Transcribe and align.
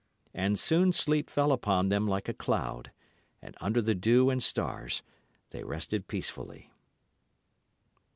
And 0.33 0.57
soon 0.57 0.93
sleep 0.93 1.29
fell 1.29 1.51
upon 1.51 1.89
them 1.89 2.07
like 2.07 2.27
a 2.27 2.33
cloud, 2.33 2.91
and 3.39 3.55
under 3.61 3.83
the 3.83 3.93
dew 3.93 4.31
and 4.31 4.41
stars 4.41 5.03
they 5.51 5.63
rested 5.63 6.07
peacefully. 6.07 6.71